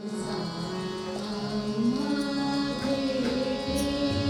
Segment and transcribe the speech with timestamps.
[0.00, 0.12] Thank
[4.22, 4.27] you.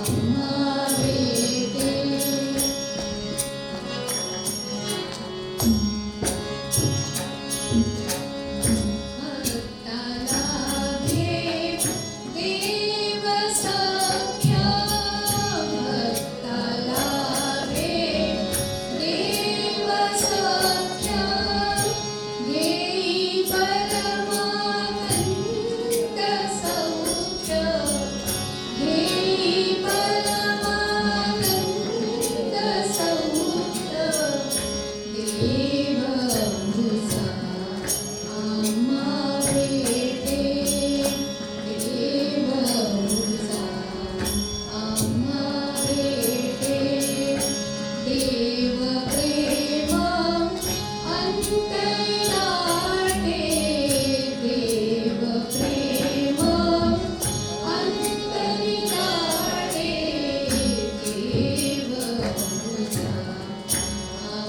[0.00, 0.59] 아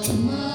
[0.02, 0.51] 怎么？